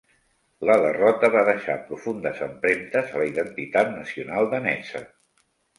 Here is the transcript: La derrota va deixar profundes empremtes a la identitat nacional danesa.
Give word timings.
La 0.69 0.77
derrota 0.83 1.29
va 1.35 1.43
deixar 1.51 1.75
profundes 1.91 2.41
empremtes 2.47 3.13
a 3.15 3.25
la 3.25 3.31
identitat 3.35 3.97
nacional 4.01 4.55
danesa. 4.57 5.09